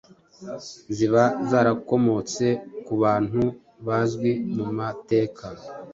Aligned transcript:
ziba 0.95 1.23
zarakomotse 1.49 2.45
ku 2.85 2.93
bantu 3.03 3.43
bazwi 3.85 4.31
mu 4.55 4.65
mateka. 4.77 5.45